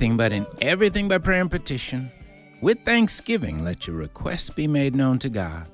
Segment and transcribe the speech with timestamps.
[0.00, 2.10] Anything, but in everything by prayer and petition,
[2.62, 5.66] with thanksgiving, let your requests be made known to God.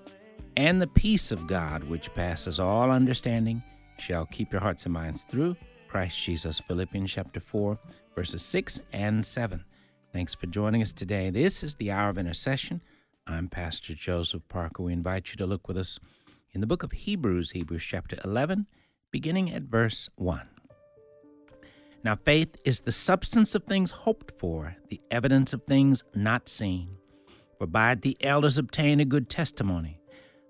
[0.56, 3.62] And the peace of God, which passes all understanding,
[4.00, 6.58] shall keep your hearts and minds through Christ Jesus.
[6.58, 7.78] Philippians chapter 4,
[8.16, 9.64] verses 6 and 7.
[10.12, 11.30] Thanks for joining us today.
[11.30, 12.82] This is the Hour of Intercession.
[13.28, 14.82] I'm Pastor Joseph Parker.
[14.82, 16.00] We invite you to look with us
[16.50, 18.66] in the book of Hebrews, Hebrews chapter 11,
[19.12, 20.55] beginning at verse 1.
[22.06, 26.98] Now, faith is the substance of things hoped for, the evidence of things not seen.
[27.58, 29.98] For by it the elders obtained a good testimony.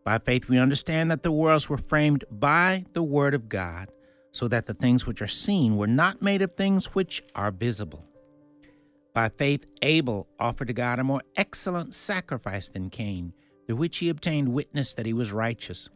[0.05, 3.89] By faith we understand that the worlds were framed by the Word of God,
[4.33, 8.05] so that the things which are seen were not made of things which are visible.
[9.14, 13.33] By faith Abel offered to God a more excellent sacrifice than Cain,
[13.66, 15.88] through which he obtained witness that he was righteous,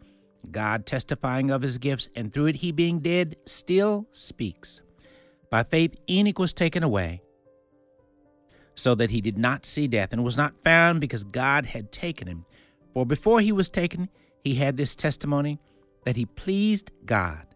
[0.51, 4.81] God testifying of his gifts, and through it he being dead still speaks.
[5.51, 7.23] By faith, Enoch was taken away,
[8.77, 12.29] so that he did not see death, and was not found because God had taken
[12.29, 12.47] him.
[12.95, 14.09] For before he was taken,
[14.45, 15.59] he had this testimony
[16.05, 17.47] that he pleased God.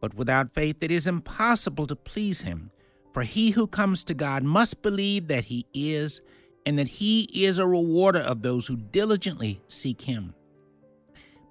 [0.00, 2.70] But without faith, it is impossible to please him.
[3.12, 6.22] For he who comes to God must believe that he is,
[6.64, 10.34] and that he is a rewarder of those who diligently seek him.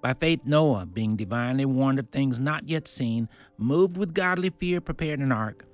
[0.02, 4.80] By faith, Noah, being divinely warned of things not yet seen, moved with godly fear,
[4.80, 5.64] prepared an ark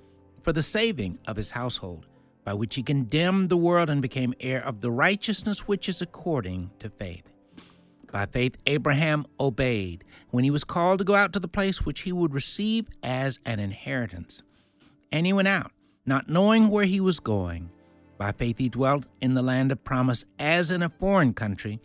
[0.41, 2.05] for the saving of his household,
[2.43, 6.71] by which he condemned the world and became heir of the righteousness which is according
[6.79, 7.29] to faith.
[8.11, 12.01] By faith, Abraham obeyed when he was called to go out to the place which
[12.01, 14.41] he would receive as an inheritance.
[15.11, 15.71] And he went out,
[16.05, 17.69] not knowing where he was going.
[18.17, 21.79] By faith, he dwelt in the land of promise as in a foreign country,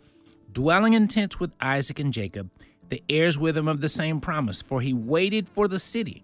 [0.51, 2.49] dwelling in tents with Isaac and Jacob,
[2.89, 6.23] the heirs with him of the same promise, for he waited for the city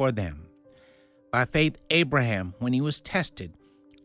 [0.00, 0.46] for them.
[1.30, 3.52] By faith, Abraham, when he was tested,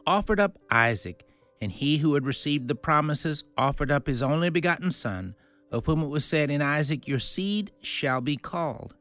[0.06, 1.25] offered up Isaac,
[1.61, 5.35] and he who had received the promises offered up his only begotten Son,
[5.72, 8.94] of whom it was said, In Isaac your seed shall be called,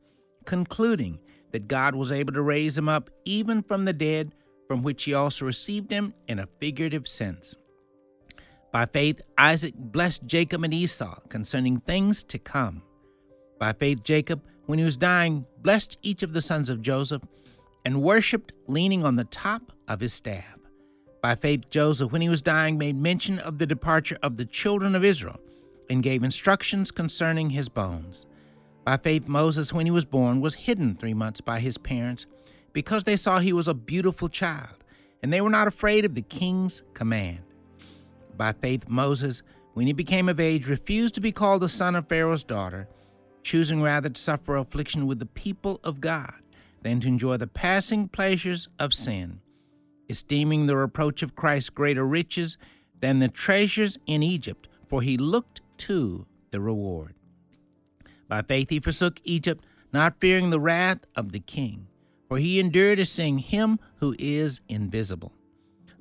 [0.44, 1.18] concluding
[1.50, 4.32] that God was able to raise him up even from the dead,
[4.68, 7.56] from which he also received him in a figurative sense.
[8.70, 12.82] By faith, Isaac blessed Jacob and Esau concerning things to come.
[13.58, 17.22] By faith, Jacob, when he was dying, blessed each of the sons of Joseph
[17.84, 20.58] and worshiped leaning on the top of his staff.
[21.20, 24.94] By faith, Joseph, when he was dying, made mention of the departure of the children
[24.94, 25.40] of Israel
[25.88, 28.26] and gave instructions concerning his bones.
[28.84, 32.26] By faith, Moses, when he was born, was hidden three months by his parents
[32.72, 34.84] because they saw he was a beautiful child,
[35.22, 37.44] and they were not afraid of the king's command.
[38.36, 39.42] By faith, Moses,
[39.72, 42.88] when he became of age, refused to be called the son of Pharaoh's daughter
[43.44, 46.32] choosing rather to suffer affliction with the people of God
[46.82, 49.40] than to enjoy the passing pleasures of sin,
[50.08, 52.56] esteeming the reproach of Christ greater riches
[52.98, 57.14] than the treasures in Egypt, for he looked to the reward.
[58.28, 61.86] By faith he forsook Egypt, not fearing the wrath of the king,
[62.28, 65.32] for he endured as seeing him who is invisible.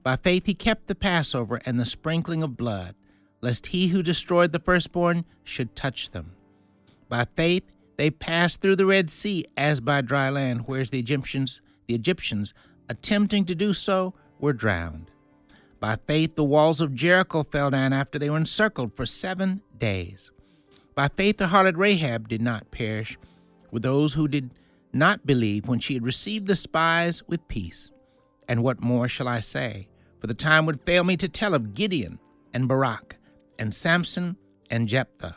[0.01, 2.95] By faith he kept the Passover and the sprinkling of blood,
[3.41, 6.35] lest he who destroyed the firstborn should touch them.
[7.13, 11.61] By faith, they passed through the Red Sea as by dry land, whereas the Egyptians,
[11.87, 12.55] the Egyptians,
[12.89, 15.11] attempting to do so, were drowned.
[15.79, 20.31] By faith, the walls of Jericho fell down after they were encircled for seven days.
[20.95, 23.15] By faith, the harlot Rahab did not perish
[23.69, 24.49] with those who did
[24.91, 27.91] not believe when she had received the spies with peace.
[28.49, 29.87] And what more shall I say?
[30.19, 32.17] For the time would fail me to tell of Gideon
[32.55, 33.17] and Barak
[33.59, 34.35] and Samson
[34.71, 35.35] and Jephthah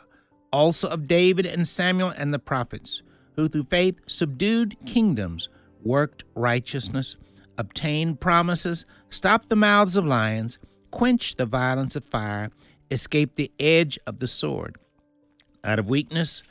[0.51, 3.01] also of David and Samuel and the prophets,
[3.35, 5.49] who through faith subdued kingdoms,
[5.83, 7.15] worked righteousness,
[7.57, 10.59] obtained promises, stopped the mouths of lions,
[10.91, 12.49] quenched the violence of fire,
[12.89, 14.77] escaped the edge of the sword.
[15.63, 16.43] Out of weakness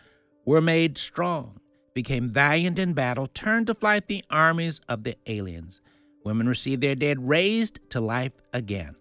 [0.44, 1.60] were made strong,
[1.94, 5.80] became valiant in battle, turned to flight the armies of the aliens.
[6.24, 8.96] Women received their dead raised to life again.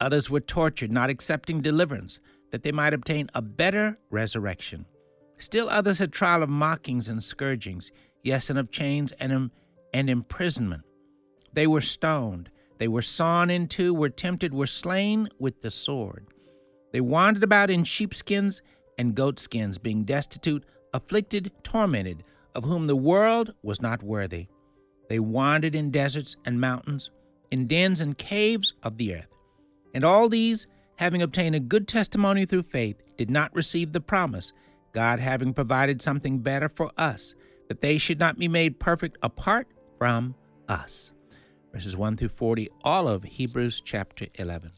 [0.00, 2.18] Others were tortured, not accepting deliverance,
[2.52, 4.86] that they might obtain a better resurrection.
[5.38, 7.90] Still others had trial of mockings and scourgings,
[8.22, 9.50] yes, and of chains and,
[9.92, 10.82] and imprisonment.
[11.52, 16.28] They were stoned, they were sawn in two, were tempted, were slain with the sword.
[16.92, 18.62] They wandered about in sheepskins
[18.98, 22.22] and goatskins, being destitute, afflicted, tormented,
[22.54, 24.48] of whom the world was not worthy.
[25.08, 27.10] They wandered in deserts and mountains,
[27.50, 29.28] in dens and caves of the earth.
[29.94, 30.66] And all these,
[30.96, 34.52] having obtained a good testimony through faith, did not receive the promise,
[34.92, 37.34] God having provided something better for us,
[37.68, 39.68] that they should not be made perfect apart
[39.98, 40.34] from
[40.68, 41.12] us
[41.72, 44.72] verses 1 through 40, all of Hebrews chapter 11.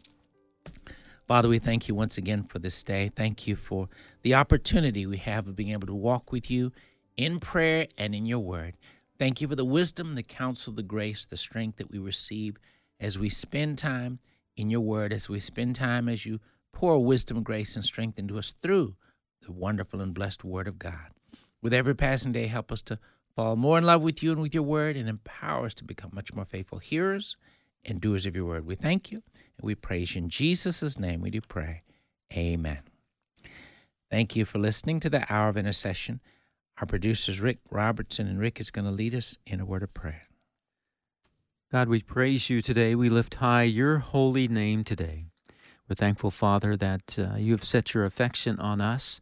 [1.26, 3.10] Father, we thank you once again for this day.
[3.14, 3.88] Thank you for
[4.22, 6.70] the opportunity we have of being able to walk with you
[7.16, 8.76] in prayer and in your word.
[9.18, 12.56] Thank you for the wisdom, the counsel, the grace, the strength that we receive
[13.00, 14.20] as we spend time
[14.56, 16.40] in your word, as we spend time as you
[16.72, 18.96] pour wisdom, grace, and strength into us through
[19.42, 21.10] the wonderful and blessed word of God.
[21.62, 22.98] With every passing day, help us to
[23.34, 26.10] fall more in love with you and with your word, and empower us to become
[26.12, 27.36] much more faithful hearers
[27.84, 28.66] and doers of your word.
[28.66, 29.22] We thank you
[29.58, 30.22] and we praise you.
[30.22, 31.82] In Jesus' name we do pray.
[32.34, 32.80] Amen.
[34.10, 36.20] Thank you for listening to the Hour of Intercession.
[36.80, 39.94] Our producers, Rick Robertson, and Rick is going to lead us in a word of
[39.94, 40.22] prayer.
[41.74, 42.94] God, we praise you today.
[42.94, 45.24] We lift high your holy name today.
[45.88, 49.20] We're thankful, Father, that uh, you have set your affection on us.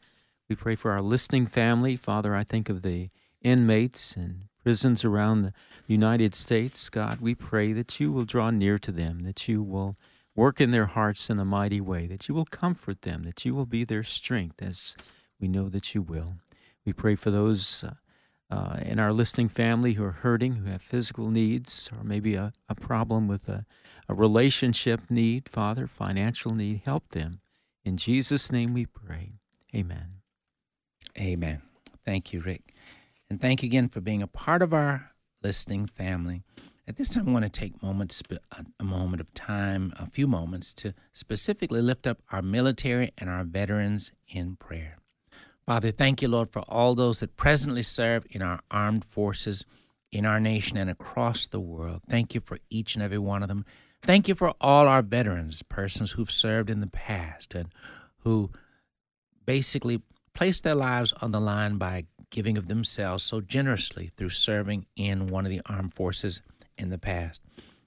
[0.51, 1.97] We pray for our listening family.
[1.97, 3.09] Father, I think of the
[3.41, 5.55] inmates and prisons around the
[5.87, 9.97] United States, God, we pray that you will draw near to them, that you will
[10.37, 13.55] work in their hearts in a mighty way, that you will comfort them, that you
[13.55, 14.95] will be their strength, as
[15.41, 16.35] we know that you will.
[16.85, 17.95] We pray for those uh,
[18.53, 22.53] uh, in our listening family who are hurting, who have physical needs, or maybe a,
[22.69, 23.65] a problem with a,
[24.11, 26.83] a relationship need, Father, financial need.
[26.85, 27.41] Help them.
[27.83, 29.33] In Jesus' name we pray.
[29.75, 30.17] Amen.
[31.19, 31.63] Amen.
[32.05, 32.75] Thank you, Rick.
[33.31, 35.13] And thank you again for being a part of our
[35.43, 36.43] listening family.
[36.87, 38.23] At this time, I want to take moments,
[38.79, 43.45] a moment of time, a few moments to specifically lift up our military and our
[43.45, 44.99] veterans in prayer.
[45.67, 49.65] Father, thank you, Lord, for all those that presently serve in our armed forces
[50.11, 52.03] in our nation and across the world.
[52.09, 53.65] Thank you for each and every one of them.
[54.05, 57.73] Thank you for all our veterans, persons who've served in the past and
[58.19, 58.51] who
[59.47, 60.03] basically
[60.35, 65.29] placed their lives on the line by giving of themselves so generously through serving in
[65.29, 66.43] one of the armed forces
[66.77, 67.41] in the past.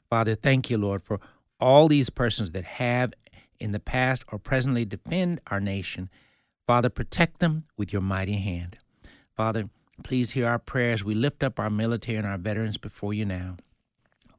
[0.10, 1.20] Father, thank you, Lord, for
[1.60, 3.14] all these persons that have
[3.60, 6.10] in the past or presently defend our nation.
[6.68, 8.78] Father, protect them with your mighty hand.
[9.36, 9.70] Father,
[10.04, 11.04] please hear our prayers.
[11.04, 13.58] We lift up our military and our veterans before you now.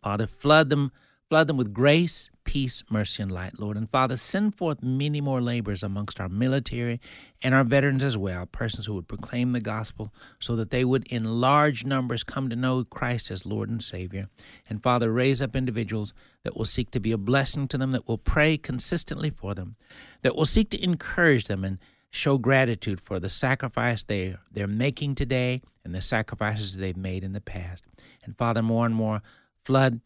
[0.02, 0.92] Father, flood them
[1.28, 3.76] Flood them with grace, peace, mercy, and light, Lord.
[3.76, 7.00] And Father, send forth many more laborers amongst our military
[7.42, 11.04] and our veterans as well, persons who would proclaim the gospel so that they would
[11.10, 14.28] in large numbers come to know Christ as Lord and Savior.
[14.68, 16.14] And Father, raise up individuals
[16.44, 19.74] that will seek to be a blessing to them, that will pray consistently for them,
[20.22, 21.80] that will seek to encourage them and
[22.16, 27.32] show gratitude for the sacrifice they, they're making today and the sacrifices they've made in
[27.32, 27.84] the past.
[28.24, 29.22] And Father, more and more,
[29.64, 30.00] flood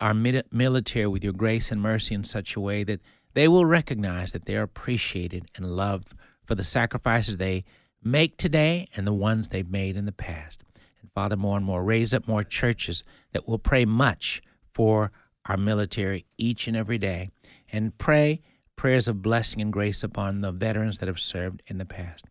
[0.00, 3.00] our military with your grace and mercy in such a way that
[3.34, 6.12] they will recognize that they are appreciated and loved
[6.44, 7.64] for the sacrifices they
[8.02, 10.62] make today and the ones they've made in the past.
[11.02, 14.40] And Father, more and more, raise up more churches that will pray much
[14.72, 15.10] for
[15.46, 17.30] our military each and every day
[17.70, 18.40] and pray
[18.78, 22.24] prayers of blessing and grace upon the veterans that have served in the past.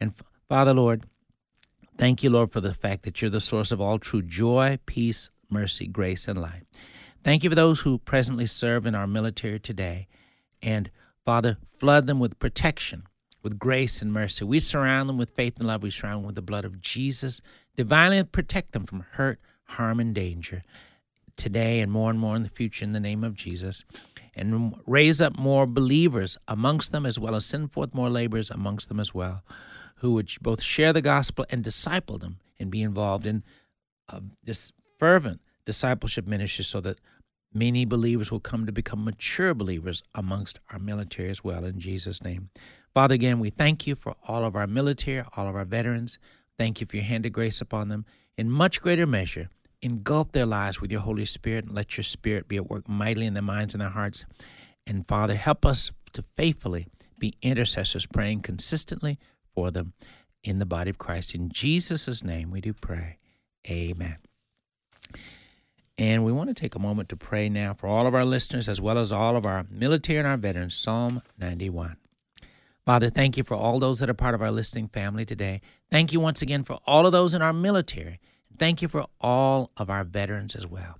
[0.00, 0.14] And
[0.48, 1.04] Father, Lord,
[1.98, 5.28] thank you, Lord, for the fact that you're the source of all true joy, peace,
[5.50, 6.62] mercy, grace, and light.
[7.22, 10.06] Thank you for those who presently serve in our military today.
[10.62, 10.90] And
[11.24, 13.02] Father, flood them with protection,
[13.42, 14.44] with grace and mercy.
[14.44, 15.82] We surround them with faith and love.
[15.82, 17.40] We surround them with the blood of Jesus.
[17.76, 20.62] Divinely protect them from hurt, harm, and danger
[21.36, 23.82] today and more and more in the future in the name of Jesus.
[24.36, 28.88] And raise up more believers amongst them as well as send forth more laborers amongst
[28.88, 29.44] them as well,
[29.96, 33.44] who would both share the gospel and disciple them and be involved in
[34.08, 36.98] uh, this fervent discipleship ministry so that
[37.52, 42.22] many believers will come to become mature believers amongst our military as well in Jesus'
[42.22, 42.50] name.
[42.92, 46.18] Father, again, we thank you for all of our military, all of our veterans.
[46.58, 48.04] Thank you for your hand of grace upon them
[48.36, 49.48] in much greater measure
[49.84, 53.26] engulf their lives with your Holy Spirit and let your Spirit be at work mightily
[53.26, 54.24] in their minds and their hearts.
[54.86, 56.86] And Father, help us to faithfully
[57.18, 59.18] be intercessors, praying consistently
[59.54, 59.92] for them
[60.42, 61.34] in the body of Christ.
[61.34, 63.18] In Jesus' name we do pray.
[63.68, 64.16] Amen.
[65.96, 68.68] And we want to take a moment to pray now for all of our listeners
[68.68, 70.74] as well as all of our military and our veterans.
[70.74, 71.96] Psalm 91.
[72.84, 75.60] Father, thank you for all those that are part of our listening family today.
[75.90, 78.20] Thank you once again for all of those in our military.
[78.58, 80.98] Thank you for all of our veterans as well.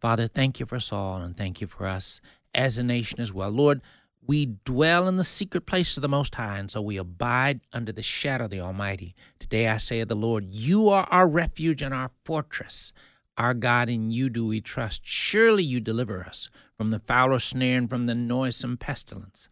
[0.00, 2.20] Father, thank you for Saul and thank you for us
[2.54, 3.50] as a nation as well.
[3.50, 3.82] Lord,
[4.26, 7.92] we dwell in the secret place of the Most High, and so we abide under
[7.92, 9.14] the shadow of the Almighty.
[9.38, 12.92] Today I say of the Lord, You are our refuge and our fortress.
[13.36, 15.02] Our God, in you do we trust.
[15.04, 19.48] Surely you deliver us from the foul snare and from the noisome pestilence.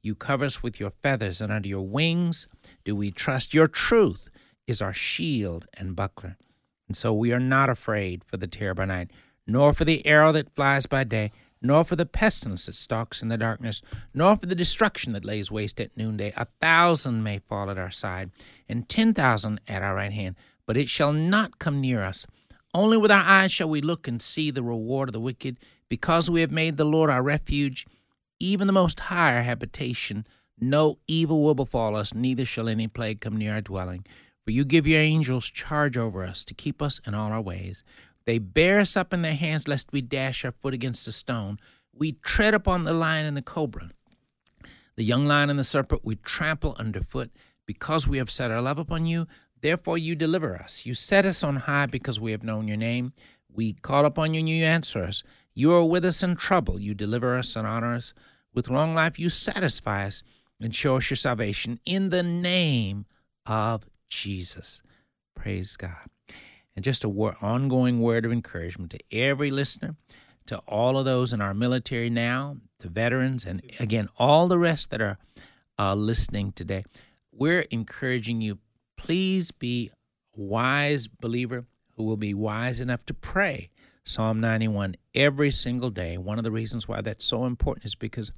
[0.00, 2.46] You cover us with your feathers, and under your wings
[2.84, 3.52] do we trust.
[3.52, 4.30] Your truth
[4.66, 6.38] is our shield and buckler.
[6.86, 9.10] And so we are not afraid for the terror by night,
[9.46, 13.28] nor for the arrow that flies by day, nor for the pestilence that stalks in
[13.28, 13.80] the darkness,
[14.12, 16.32] nor for the destruction that lays waste at noonday.
[16.36, 18.30] A thousand may fall at our side,
[18.68, 20.36] and ten thousand at our right hand,
[20.66, 22.26] but it shall not come near us.
[22.74, 26.28] Only with our eyes shall we look and see the reward of the wicked, because
[26.28, 27.86] we have made the Lord our refuge,
[28.40, 30.26] even the Most High our habitation.
[30.60, 34.04] No evil will befall us, neither shall any plague come near our dwelling.
[34.44, 37.82] For you give your angels charge over us to keep us in all our ways.
[38.26, 41.58] They bear us up in their hands, lest we dash our foot against a stone.
[41.92, 43.90] We tread upon the lion and the cobra.
[44.96, 47.30] The young lion and the serpent we trample underfoot.
[47.66, 49.26] Because we have set our love upon you,
[49.64, 50.84] Therefore, you deliver us.
[50.84, 53.14] You set us on high because we have known your name.
[53.50, 55.22] We call upon you and you answer us.
[55.54, 56.78] You are with us in trouble.
[56.78, 58.12] You deliver us and honor us.
[58.52, 60.22] With long life, you satisfy us
[60.60, 63.06] and show us your salvation in the name
[63.46, 64.82] of Jesus.
[65.34, 66.08] Praise God.
[66.76, 69.96] And just a word, ongoing word of encouragement to every listener,
[70.46, 74.90] to all of those in our military now, to veterans, and again, all the rest
[74.90, 75.18] that are
[75.78, 76.84] uh, listening today.
[77.32, 78.58] We're encouraging you
[79.04, 79.90] Please be
[80.36, 81.66] a wise believer
[81.96, 83.68] who will be wise enough to pray
[84.02, 86.16] Psalm 91 every single day.
[86.16, 88.32] One of the reasons why that's so important is because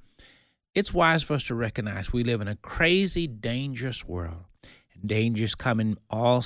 [0.74, 4.44] it's wise for us to recognize we live in a crazy, dangerous world.
[5.04, 6.42] Dangers come in all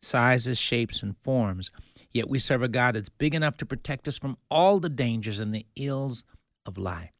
[0.00, 1.70] sizes, shapes, and forms.
[2.12, 5.40] Yet we serve a God that's big enough to protect us from all the dangers
[5.40, 6.24] and the ills
[6.64, 7.10] of life.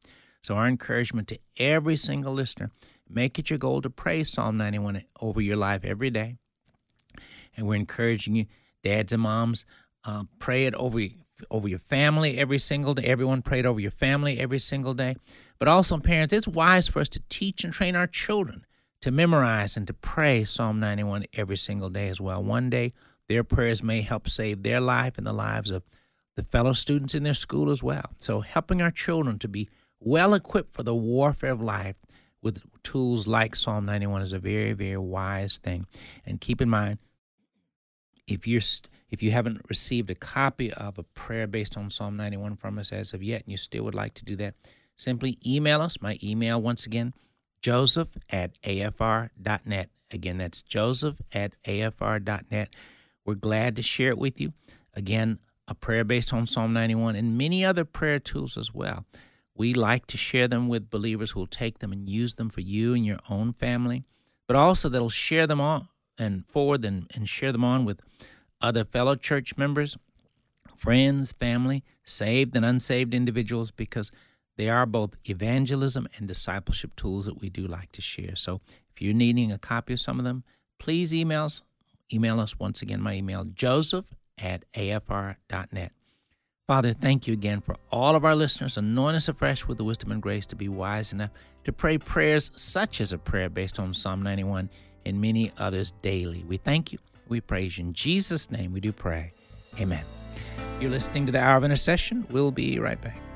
[0.43, 2.71] So, our encouragement to every single listener
[3.09, 6.37] Make it your goal to pray Psalm 91 over your life every day.
[7.57, 8.47] And we're encouraging you,
[8.85, 9.65] dads and moms,
[10.05, 11.01] uh, pray it over
[11.51, 13.05] over your family every single day.
[13.05, 15.17] Everyone pray it over your family every single day.
[15.59, 18.67] But also, parents, it's wise for us to teach and train our children
[19.01, 22.43] to memorize and to pray Psalm 91 every single day as well.
[22.43, 22.93] One day,
[23.29, 25.85] their prayers may help save their life and the lives of
[26.37, 28.11] the fellow students in their school as well.
[28.17, 29.69] So, helping our children to be
[30.01, 31.97] well equipped for the warfare of life
[32.43, 35.87] with tools like Psalm 91 is a very, very wise thing.
[36.25, 36.99] And keep in mind,
[38.27, 38.63] if you're
[39.11, 42.93] if you haven't received a copy of a prayer based on Psalm 91 from us
[42.93, 44.55] as of yet, and you still would like to do that,
[44.97, 46.01] simply email us.
[46.01, 47.15] My email, once again,
[47.61, 49.91] joseph at afr.net.
[50.11, 52.75] Again, that's joseph at afr.net.
[53.25, 54.53] We're glad to share it with you.
[54.95, 59.05] Again, a prayer based on Psalm 91 and many other prayer tools as well.
[59.55, 62.61] We like to share them with believers who will take them and use them for
[62.61, 64.05] you and your own family,
[64.47, 65.89] but also that'll share them on
[66.19, 68.01] and forward and, and share them on with
[68.61, 69.97] other fellow church members,
[70.77, 74.11] friends, family, saved and unsaved individuals, because
[74.59, 78.35] they are both evangelism and discipleship tools that we do like to share.
[78.35, 78.61] So
[78.93, 80.43] if you're needing a copy of some of them,
[80.79, 81.63] please email us.
[82.13, 83.01] Email us once again.
[83.01, 85.93] My email, joseph at afr.net.
[86.67, 88.77] Father, thank you again for all of our listeners.
[88.77, 91.31] Anoint us afresh with the wisdom and grace to be wise enough
[91.65, 94.69] to pray prayers such as a prayer based on Psalm 91
[95.07, 96.45] and many others daily.
[96.49, 96.99] We thank you.
[97.29, 97.85] We praise you.
[97.85, 99.31] In Jesus' name we do pray.
[99.79, 100.05] Amen.
[100.81, 102.27] You're listening to the Hour of Intercession.
[102.31, 103.28] We'll be right back.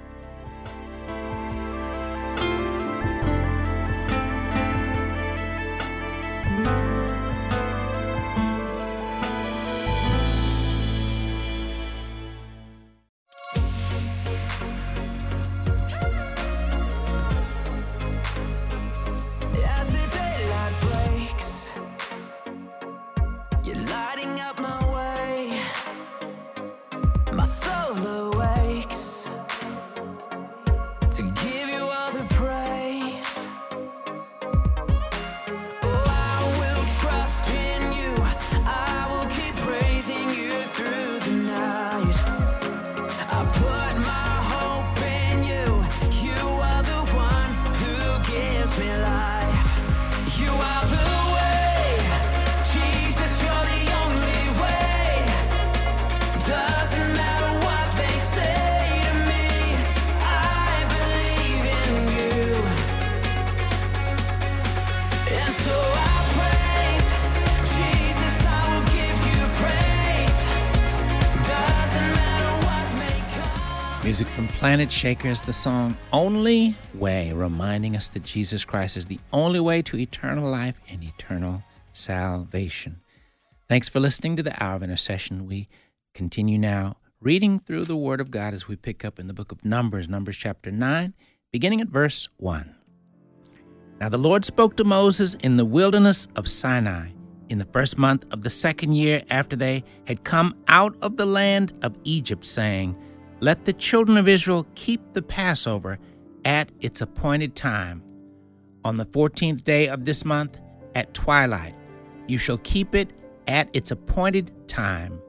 [74.63, 79.99] Planetshakers, the song Only Way, reminding us that Jesus Christ is the only way to
[79.99, 83.01] eternal life and eternal salvation.
[83.69, 85.49] Thanks for listening to the Hour of Intercession.
[85.49, 85.69] We
[86.15, 89.51] continue now reading through the Word of God as we pick up in the book
[89.51, 91.13] of Numbers, Numbers chapter 9,
[91.51, 92.73] beginning at verse 1.
[93.99, 97.09] Now the Lord spoke to Moses in the wilderness of Sinai
[97.49, 101.27] in the first month of the second year after they had come out of the
[101.27, 102.97] land of Egypt, saying,
[103.43, 105.99] let the children of Israel keep the Passover
[106.45, 108.01] at its appointed time.
[108.85, 110.61] On the fourteenth day of this month,
[110.95, 111.75] at twilight,
[112.29, 113.13] you shall keep it
[113.49, 115.21] at its appointed time.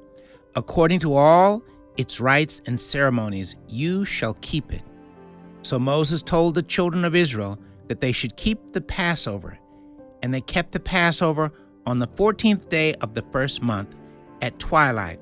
[0.55, 1.63] According to all
[1.97, 4.83] its rites and ceremonies, you shall keep it.
[5.63, 9.57] So Moses told the children of Israel that they should keep the Passover,
[10.21, 11.51] and they kept the Passover
[11.87, 13.95] on the fourteenth day of the first month
[14.43, 15.19] at twilight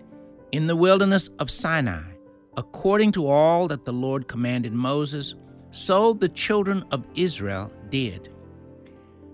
[0.51, 2.10] in the wilderness of Sinai
[2.57, 5.35] according to all that the Lord commanded Moses,
[5.71, 8.29] so the children of Israel did.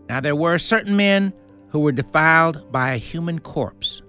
[0.09, 1.33] Now there were certain men
[1.69, 4.01] who were defiled by a human corpse,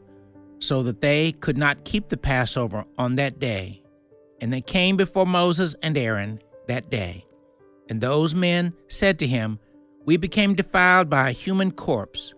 [0.61, 3.83] so that they could not keep the Passover on that day.
[4.40, 7.25] And they came before Moses and Aaron that day.
[7.88, 9.59] And those men said to him,
[10.05, 12.35] We became defiled by a human corpse.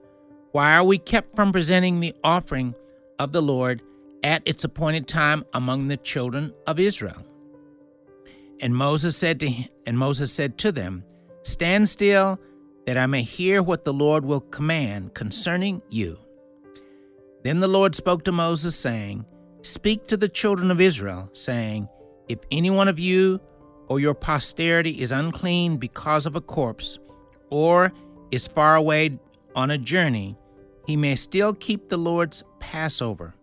[0.52, 2.74] Why are we kept from presenting the offering
[3.18, 3.83] of the Lord
[4.22, 7.24] at its appointed time among the children of Israel.
[8.61, 11.04] And Moses said to him, and Moses said to them,
[11.42, 12.38] Stand still,
[12.87, 16.18] that I may hear what the Lord will command concerning you.
[17.42, 19.24] Then the Lord spoke to Moses, saying,
[19.62, 21.88] Speak to the children of Israel, saying,
[22.28, 23.40] If any one of you
[23.88, 26.98] or your posterity is unclean because of a corpse,
[27.50, 27.92] or
[28.30, 29.18] is far away
[29.56, 30.37] on a journey,
[30.87, 33.35] he may still keep the Lord's Passover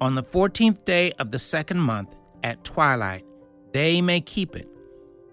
[0.00, 3.24] on the fourteenth day of the second month, at twilight,
[3.72, 4.68] they may keep it.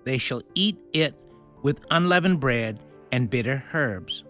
[0.05, 1.15] They shall eat it
[1.61, 2.79] with unleavened bread
[3.11, 4.23] and bitter herbs.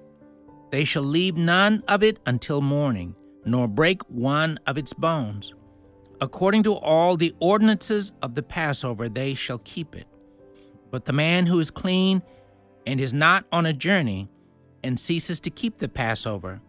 [0.71, 5.53] They shall leave none of it until morning, nor break one of its bones.
[6.21, 10.07] According to all the ordinances of the Passover, they shall keep it.
[10.91, 12.21] But the man who is clean
[12.85, 14.29] and is not on a journey
[14.83, 16.61] and ceases to keep the Passover,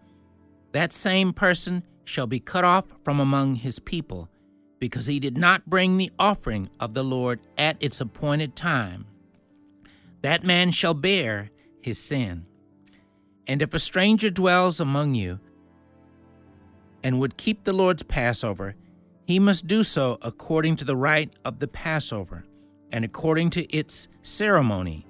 [0.72, 4.30] that same person shall be cut off from among his people,
[4.78, 9.06] because he did not bring the offering of the Lord at its appointed time.
[10.22, 11.50] That man shall bear
[11.82, 12.46] his sin.
[13.46, 15.40] And if a stranger dwells among you
[17.02, 18.74] and would keep the Lord's Passover,
[19.24, 22.44] he must do so according to the rite of the Passover
[22.92, 25.06] and according to its ceremony.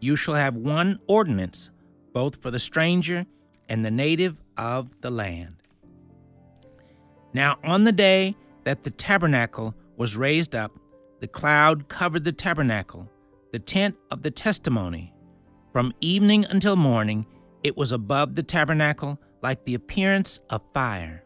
[0.00, 1.70] You shall have one ordinance,
[2.12, 3.26] both for the stranger
[3.68, 5.61] and the native of the land.
[7.34, 10.72] Now, on the day that the tabernacle was raised up,
[11.20, 13.08] the cloud covered the tabernacle,
[13.52, 15.14] the tent of the testimony.
[15.72, 17.26] From evening until morning,
[17.62, 21.24] it was above the tabernacle like the appearance of fire.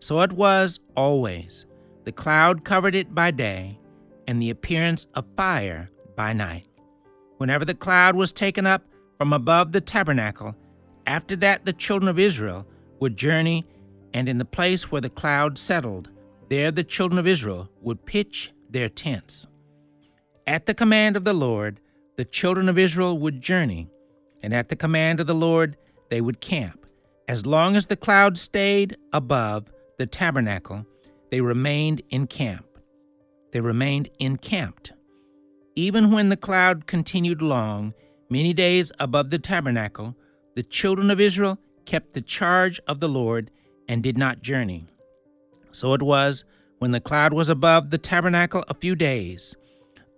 [0.00, 1.64] So it was always.
[2.04, 3.78] The cloud covered it by day,
[4.26, 6.66] and the appearance of fire by night.
[7.38, 8.84] Whenever the cloud was taken up
[9.16, 10.54] from above the tabernacle,
[11.06, 12.66] after that the children of Israel
[13.00, 13.64] would journey
[14.14, 16.08] and in the place where the cloud settled,
[16.48, 19.46] there the children of Israel would pitch their tents.
[20.46, 21.80] At the command of the Lord,
[22.16, 23.88] the children of Israel would journey,
[24.40, 25.76] and at the command of the Lord,
[26.10, 26.86] they would camp.
[27.26, 30.86] As long as the cloud stayed above the tabernacle,
[31.30, 32.66] they remained in camp.
[33.50, 34.92] They remained encamped.
[35.74, 37.94] Even when the cloud continued long,
[38.30, 40.14] many days above the tabernacle,
[40.54, 43.50] the children of Israel kept the charge of the Lord
[43.88, 44.86] and did not journey.
[45.72, 46.44] So it was
[46.78, 49.56] when the cloud was above the tabernacle a few days.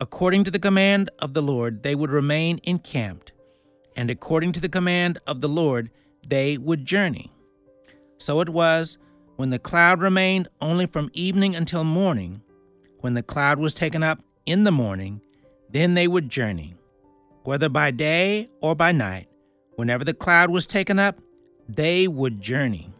[0.00, 3.32] According to the command of the Lord, they would remain encamped,
[3.96, 5.90] and according to the command of the Lord,
[6.26, 7.32] they would journey.
[8.18, 8.98] So it was
[9.36, 12.42] when the cloud remained only from evening until morning.
[13.00, 15.20] When the cloud was taken up in the morning,
[15.70, 16.74] then they would journey.
[17.44, 19.28] Whether by day or by night,
[19.76, 21.20] whenever the cloud was taken up,
[21.68, 22.90] they would journey.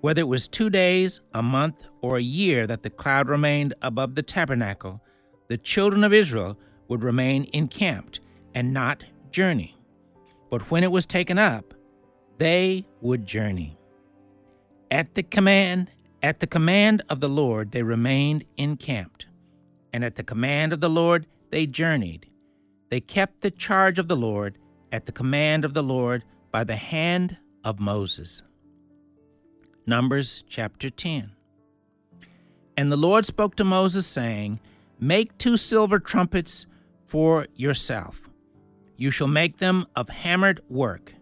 [0.00, 4.14] Whether it was two days, a month, or a year that the cloud remained above
[4.14, 5.02] the tabernacle,
[5.48, 6.58] the children of Israel
[6.88, 8.20] would remain encamped
[8.54, 9.76] and not journey.
[10.50, 11.74] But when it was taken up,
[12.38, 13.78] they would journey.
[14.90, 15.90] At the command,
[16.22, 19.26] at the command of the Lord, they remained encamped,
[19.92, 22.26] and at the command of the Lord, they journeyed.
[22.88, 24.58] They kept the charge of the Lord
[24.90, 28.42] at the command of the Lord by the hand of Moses.
[29.90, 31.32] Numbers chapter 10.
[32.76, 34.60] And the Lord spoke to Moses, saying,
[35.00, 36.64] Make two silver trumpets
[37.04, 38.30] for yourself.
[38.96, 41.14] You shall make them of hammered work.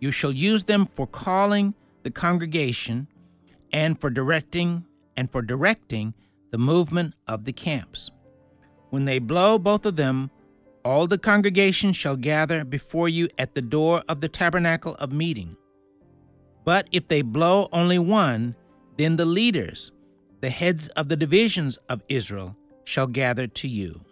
[0.00, 3.08] You shall use them for calling the congregation
[3.74, 6.14] and for directing and for directing
[6.50, 8.10] the movement of the camps.
[8.88, 10.30] When they blow both of them,
[10.82, 15.57] all the congregation shall gather before you at the door of the tabernacle of meeting.
[16.68, 18.54] But if they blow only one,
[18.98, 19.90] then the leaders,
[20.42, 24.02] the heads of the divisions of Israel, shall gather to you.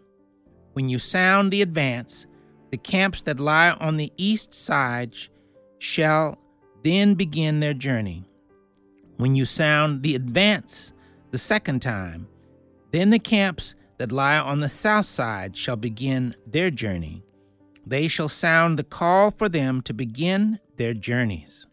[0.72, 2.24] When you sound the advance,
[2.70, 5.14] the camps that lie on the east side
[5.80, 6.38] shall
[6.82, 8.24] then begin their journey.
[9.18, 10.94] When you sound the advance
[11.32, 12.26] the second time,
[12.90, 17.22] then the camps that lie on the south side shall begin their journey.
[17.84, 21.66] They shall sound the call for them to begin their journeys.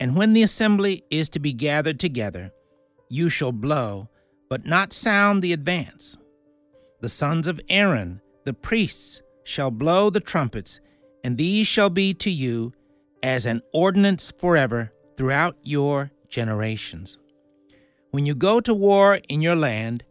[0.00, 2.52] And when the assembly is to be gathered together,
[3.08, 4.08] you shall blow
[4.48, 6.16] but not sound the advance.
[7.00, 10.80] The sons of Aaron, the priests, shall blow the trumpets,
[11.22, 12.72] and these shall be to you
[13.22, 17.18] as an ordinance forever throughout your generations.
[18.10, 20.04] When you go to war in your land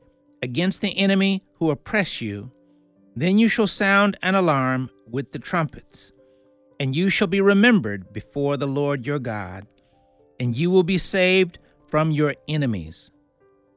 [0.44, 2.52] against the enemy who oppress you,
[3.16, 6.12] then you shall sound an alarm with the trumpets,
[6.80, 9.66] and you shall be remembered before the Lord your God,
[10.40, 13.12] and you will be saved from your enemies.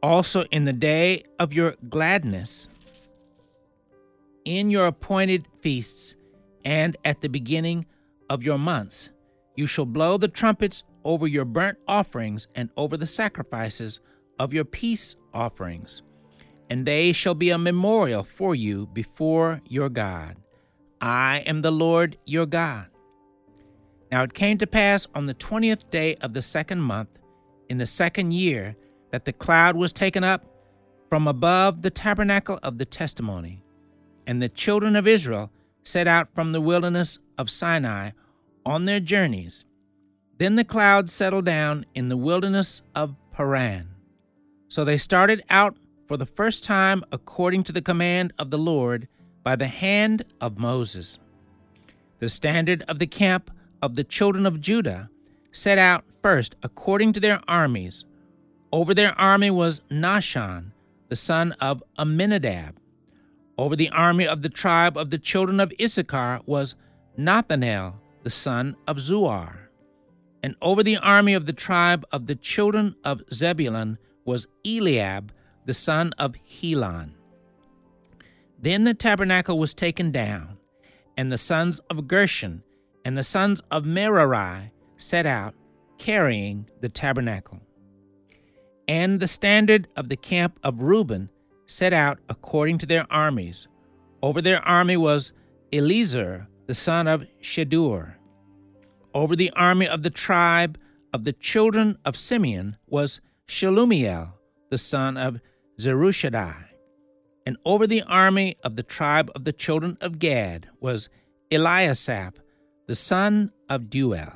[0.03, 2.69] Also, in the day of your gladness,
[4.45, 6.17] in your appointed feasts,
[6.65, 7.87] and at the beginning
[8.29, 9.11] of your months,
[9.57, 14.01] you shall blow the trumpets over your burnt offerings and over the sacrifices
[14.39, 16.03] of your peace offerings,
[16.69, 20.37] and they shall be a memorial for you before your God.
[21.01, 22.90] I am the Lord your God.
[24.11, 27.11] Now it came to pass on the twentieth day of the second month,
[27.69, 28.77] in the second year,
[29.11, 30.45] that the cloud was taken up
[31.09, 33.63] from above the tabernacle of the testimony.
[34.27, 35.51] And the children of Israel
[35.83, 38.11] set out from the wilderness of Sinai
[38.67, 39.65] on their journeys.
[40.39, 43.89] Then the cloud settled down in the wilderness of Paran.
[44.69, 49.09] So they started out for the first time according to the command of the Lord
[49.43, 51.19] by the hand of Moses.
[52.19, 53.51] The standard of the camp
[53.83, 55.11] of the children of Judah
[55.53, 58.05] set out first according to their armies
[58.73, 60.71] over their army was Nahshon,
[61.09, 62.77] the son of Amminadab.
[63.59, 66.77] Over the army of the tribe of the children of Issachar was
[67.19, 69.69] Nethanel, the son of Zuar.
[70.43, 75.33] And over the army of the tribe of the children of Zebulun was Eliab,
[75.67, 77.15] the son of Helon.
[78.59, 80.59] Then the tabernacle was taken down,
[81.17, 82.63] and the sons of Gershon
[83.05, 85.55] and the sons of Merari set out,
[85.99, 87.61] carrying the tabernacle.
[88.89, 91.31] And the standard of the camp of Reuben
[91.67, 93.69] set out according to their armies.
[94.23, 95.33] Over their army was
[95.73, 98.17] Eleazar, the son of Shedeur.
[99.15, 100.79] Over the army of the tribe
[101.13, 104.33] of the children of Simeon was Shelumiel,
[104.71, 105.41] the son of
[105.79, 106.65] Zurishaddai.
[107.47, 111.09] And over the army of the tribe of the children of Gad was
[111.51, 112.35] Eliasaph,
[112.91, 114.33] the son of Deuel.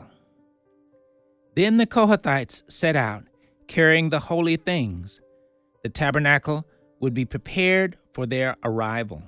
[1.57, 3.25] Then the Kohathites set out
[3.67, 5.21] carrying the holy things.
[5.83, 6.65] The tabernacle
[7.01, 9.25] would be prepared for their arrival.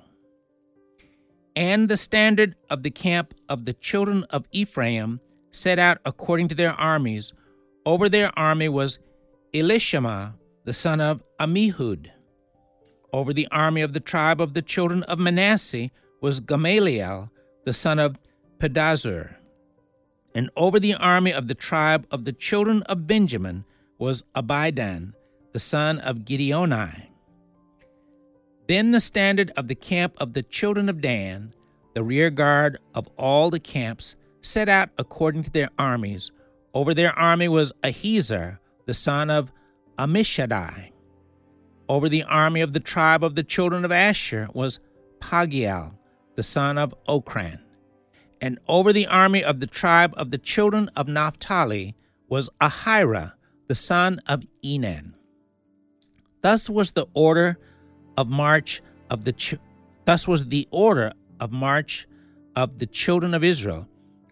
[1.57, 5.19] And the standard of the camp of the children of Ephraim
[5.51, 7.33] set out according to their armies.
[7.85, 8.97] Over their army was
[9.53, 12.11] Elishama, the son of Ammihud.
[13.11, 15.89] Over the army of the tribe of the children of Manasseh
[16.21, 17.29] was Gamaliel,
[17.65, 18.17] the son of
[18.59, 19.35] Pedahzur.
[20.35, 23.65] And over the army of the tribe of the children of Benjamin
[23.97, 25.13] was Abidan,
[25.53, 27.07] the son of Gideoni.
[28.67, 31.53] Then the standard of the camp of the children of Dan,
[31.95, 36.31] the rear guard of all the camps, set out according to their armies.
[36.73, 39.51] Over their army was Ahiezer, the son of
[39.97, 40.91] Ammishaddai.
[41.89, 44.79] Over the army of the tribe of the children of Asher was
[45.19, 45.93] Pagiel,
[46.35, 47.59] the son of Ocran.
[48.41, 51.95] And over the army of the tribe of the children of Naphtali
[52.29, 53.33] was Ahira,
[53.67, 55.13] the son of Enan.
[56.41, 57.57] Thus was the order
[58.15, 59.55] of march of the ch-
[60.05, 62.07] thus was the order of march
[62.55, 63.87] of the children of Israel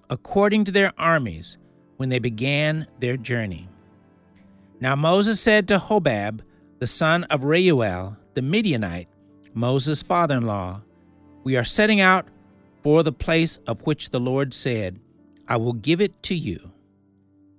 [0.09, 1.57] according to their armies
[1.97, 3.67] when they began their journey.
[4.79, 6.41] Now Moses said to Hobab,
[6.79, 9.07] the son of Reuel, the Midianite,
[9.53, 10.81] Moses' father in law,
[11.43, 12.27] We are setting out
[12.85, 14.99] for the place of which the Lord said,
[15.47, 16.71] I will give it to you.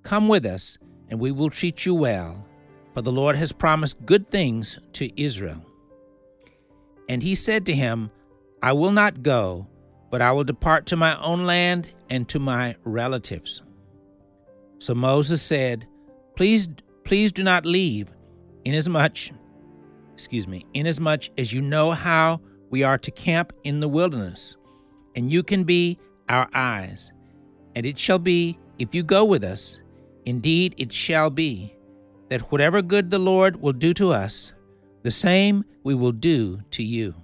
[0.04, 0.78] Come with us,
[1.10, 2.46] and we will treat you well,
[2.94, 5.66] for the Lord has promised good things to Israel.
[7.08, 8.12] And he said to him,
[8.62, 9.66] I will not go,
[10.12, 13.62] but I will depart to my own land and to my relatives.
[14.78, 15.88] So Moses said,
[16.36, 16.68] Please,
[17.02, 18.12] please do not leave,
[18.64, 19.32] inasmuch,
[20.12, 24.56] excuse me, inasmuch as you know how we are to camp in the wilderness,
[25.16, 25.98] and you can be
[26.28, 27.10] our eyes.
[27.74, 29.80] And it shall be, if you go with us,
[30.24, 31.74] indeed it shall be,
[32.28, 34.52] that whatever good the Lord will do to us,
[35.02, 37.14] the same we will do to you.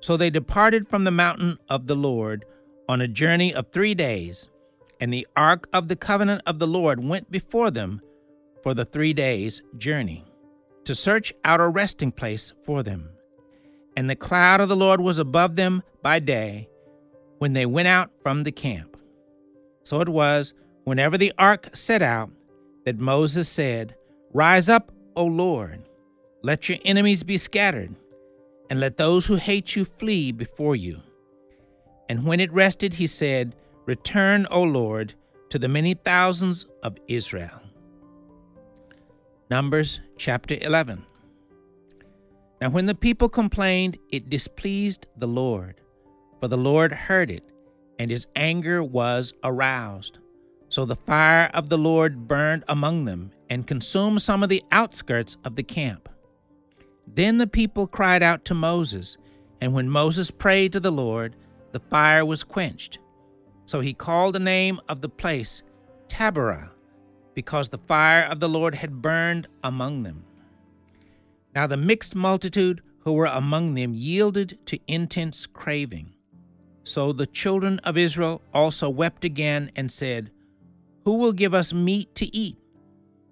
[0.00, 2.44] So they departed from the mountain of the Lord
[2.88, 4.48] on a journey of three days,
[5.00, 8.00] and the ark of the covenant of the Lord went before them
[8.62, 10.24] for the three days' journey,
[10.84, 13.10] to search out a resting place for them.
[13.98, 16.68] And the cloud of the Lord was above them by day
[17.38, 18.96] when they went out from the camp.
[19.82, 22.30] So it was, whenever the ark set out,
[22.84, 23.96] that Moses said,
[24.32, 25.82] Rise up, O Lord,
[26.44, 27.92] let your enemies be scattered,
[28.70, 31.02] and let those who hate you flee before you.
[32.08, 35.14] And when it rested, he said, Return, O Lord,
[35.48, 37.60] to the many thousands of Israel.
[39.50, 41.04] Numbers chapter 11.
[42.60, 45.80] Now, when the people complained, it displeased the Lord,
[46.40, 47.44] for the Lord heard it,
[47.98, 50.18] and his anger was aroused.
[50.68, 55.36] So the fire of the Lord burned among them and consumed some of the outskirts
[55.44, 56.08] of the camp.
[57.06, 59.16] Then the people cried out to Moses,
[59.60, 61.36] and when Moses prayed to the Lord,
[61.72, 62.98] the fire was quenched.
[63.66, 65.62] So he called the name of the place
[66.08, 66.70] Taberah,
[67.34, 70.24] because the fire of the Lord had burned among them.
[71.58, 76.14] Now the mixed multitude who were among them yielded to intense craving.
[76.84, 80.30] So the children of Israel also wept again and said,
[81.04, 82.58] Who will give us meat to eat?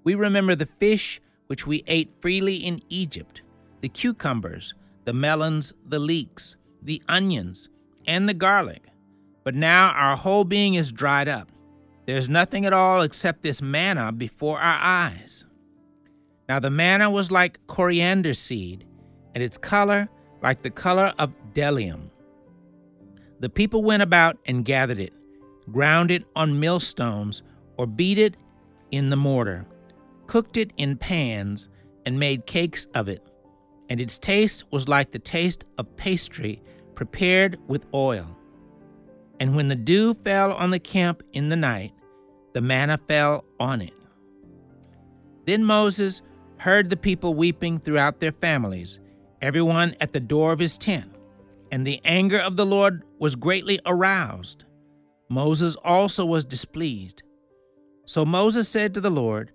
[0.03, 3.43] We remember the fish which we ate freely in Egypt,
[3.81, 7.69] the cucumbers, the melons, the leeks, the onions,
[8.09, 8.89] and the garlic.
[9.45, 11.53] But now our whole being is dried up.
[12.07, 15.46] There's nothing at all except this manna before our eyes.
[16.49, 18.87] Now the manna was like coriander seed,
[19.35, 20.09] and its color
[20.43, 22.11] like the color of bdellium.
[23.41, 25.13] The people went about and gathered it,
[25.71, 27.43] ground it on millstones,
[27.77, 28.37] or beat it
[28.91, 29.67] in the mortar,
[30.27, 31.69] cooked it in pans,
[32.05, 33.23] and made cakes of it.
[33.91, 36.63] And its taste was like the taste of pastry
[36.95, 38.37] prepared with oil.
[39.39, 41.93] And when the dew fell on the camp in the night,
[42.55, 43.93] the manna fell on it.
[45.45, 46.23] Then Moses
[46.67, 48.99] heard the people weeping throughout their families,
[49.41, 51.15] everyone at the door of his tent,
[51.71, 54.65] and the anger of the Lord was greatly aroused.
[55.31, 57.23] Moses also was displeased.
[58.05, 59.53] So Moses said to the Lord,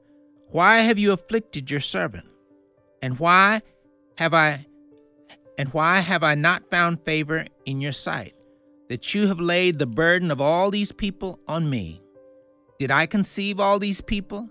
[0.52, 2.28] Why have you afflicted your servant?
[3.02, 3.60] And why
[4.18, 4.66] have I
[5.58, 8.36] and why have I not found favor in your sight,
[8.88, 12.02] that you have laid the burden of all these people on me?
[12.80, 14.50] Did I conceive all these people?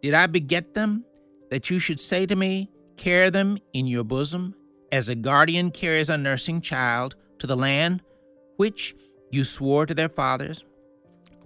[0.00, 1.04] Did I beget them?
[1.50, 4.54] That you should say to me, Carry them in your bosom,
[4.90, 8.02] as a guardian carries a nursing child to the land
[8.56, 8.96] which
[9.30, 10.64] you swore to their fathers?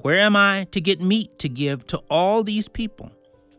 [0.00, 3.12] Where am I to get meat to give to all these people?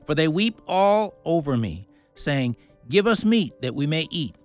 [0.06, 2.58] For they weep all over me, saying,
[2.90, 4.36] Give us meat that we may eat.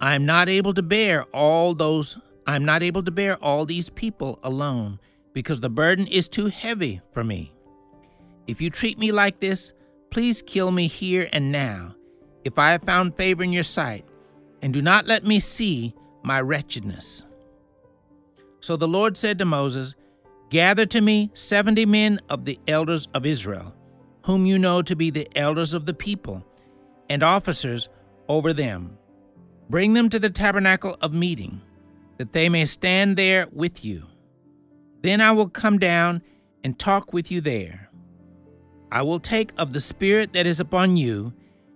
[0.00, 3.64] I am not able to bear all those I am not able to bear all
[3.64, 4.98] these people alone
[5.32, 7.52] because the burden is too heavy for me.
[8.46, 9.72] If you treat me like this,
[10.12, 11.94] please kill me here and now,
[12.44, 14.04] if I have found favor in your sight,
[14.60, 17.24] and do not let me see my wretchedness.
[18.60, 19.94] So the Lord said to Moses,
[20.50, 23.74] Gather to me seventy men of the elders of Israel,
[24.26, 26.46] whom you know to be the elders of the people,
[27.08, 27.88] and officers
[28.28, 28.98] over them.
[29.70, 31.62] Bring them to the tabernacle of meeting,
[32.18, 34.08] that they may stand there with you.
[35.00, 36.22] Then I will come down
[36.62, 37.81] and talk with you there.
[38.92, 41.32] I will take of the Spirit that is upon you,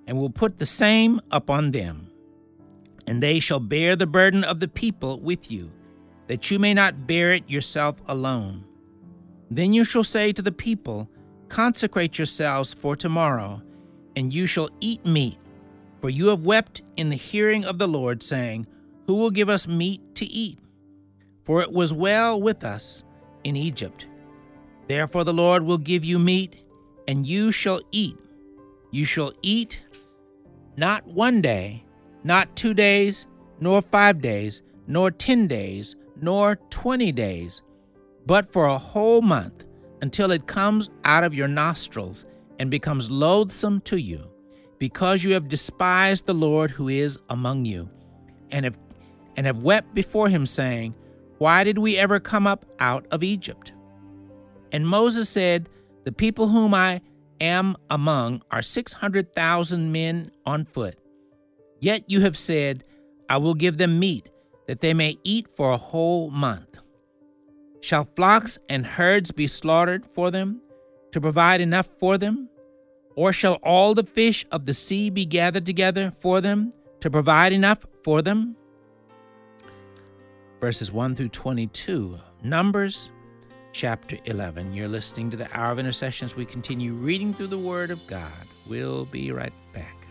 [0.07, 2.11] and will put the same upon them.
[3.07, 5.73] And they shall bear the burden of the people with you,
[6.27, 8.67] that you may not bear it yourself alone.
[9.51, 11.09] Then you shall say to the people,
[11.49, 13.63] Consecrate yourselves for tomorrow,
[14.15, 15.39] and you shall eat meat.
[16.03, 18.67] For you have wept in the hearing of the Lord, saying,
[19.07, 20.59] Who will give us meat to eat?
[21.45, 23.05] For it was well with us
[23.43, 24.07] in Egypt.
[24.87, 26.66] Therefore the Lord will give you meat,
[27.09, 28.17] and you shall eat.
[28.91, 29.83] You shall eat
[30.77, 31.85] not one day,
[32.25, 33.27] not two days,
[33.61, 37.63] nor five days, nor ten days, nor twenty days,
[38.27, 39.65] but for a whole month,
[40.03, 42.25] until it comes out of your nostrils
[42.59, 44.31] and becomes loathsome to you,
[44.79, 47.89] because you have despised the Lord who is among you,
[48.51, 48.77] and have
[49.37, 50.95] and have wept before him, saying,
[51.39, 53.73] Why did we ever come up out of Egypt?
[54.73, 55.69] And Moses said,
[56.07, 57.01] The people whom I
[57.41, 60.97] am among are six hundred thousand men on foot.
[61.81, 62.85] Yet you have said,
[63.29, 64.29] I will give them meat,
[64.69, 66.79] that they may eat for a whole month.
[67.81, 70.63] Shall flocks and herds be slaughtered for them,
[71.11, 72.51] to provide enough for them?
[73.17, 77.53] Or shall all the fish of the sea be gathered together for them, to provide
[77.53, 78.55] enough for them?
[80.61, 83.11] Verses 1 through 22, Numbers
[83.77, 84.73] chapter 11.
[84.73, 88.05] You're listening to the Hour of Intercession as we continue reading through the Word of
[88.07, 88.33] God.
[88.67, 90.06] We'll be right back.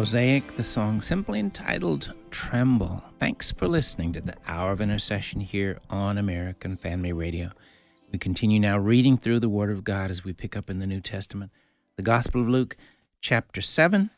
[0.00, 3.04] Mosaic, the song simply entitled Tremble.
[3.18, 7.50] Thanks for listening to the Hour of Intercession here on American Family Radio.
[8.10, 10.86] We continue now reading through the Word of God as we pick up in the
[10.86, 11.52] New Testament,
[11.96, 12.78] the Gospel of Luke,
[13.20, 14.08] chapter 7,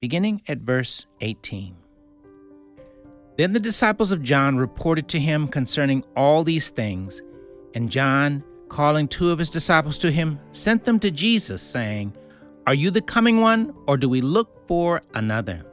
[0.00, 1.76] beginning at verse 18.
[3.36, 7.22] Then the disciples of John reported to him concerning all these things,
[7.76, 12.12] and John, calling two of his disciples to him, sent them to Jesus, saying,
[12.68, 15.64] Are you the coming one, or do we look for another?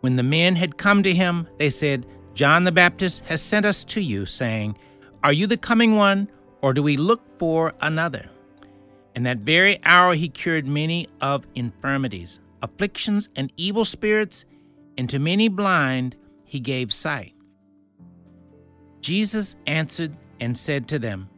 [0.00, 3.84] When the men had come to him, they said, John the Baptist has sent us
[3.84, 4.76] to you, saying,
[5.22, 6.26] Are you the coming one,
[6.60, 8.28] or do we look for another?
[9.14, 14.44] In that very hour he cured many of infirmities, afflictions, and evil spirits,
[14.98, 17.32] and to many blind he gave sight.
[19.00, 21.28] Jesus answered and said to them,